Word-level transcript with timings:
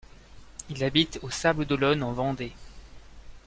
Il 0.71 0.83
habite 0.83 1.19
aux 1.21 1.29
Sables-d'Olonne 1.29 2.01
en 2.01 2.11
Vendée. 2.11 2.53